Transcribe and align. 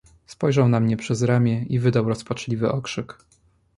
"Spojrzał 0.25 0.69
na 0.69 0.79
mnie 0.79 0.97
przez 0.97 1.21
ramię 1.23 1.65
i 1.69 1.79
wydał 1.79 2.09
rozpaczliwy 2.09 2.71
okrzyk." 2.71 3.17